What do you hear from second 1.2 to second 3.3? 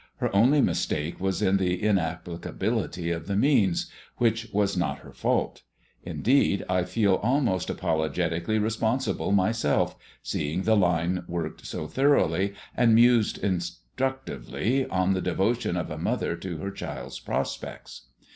in the inapplicability of